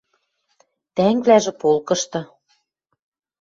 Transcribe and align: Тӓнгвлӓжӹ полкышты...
Тӓнгвлӓжӹ 0.95 1.53
полкышты... 1.61 2.21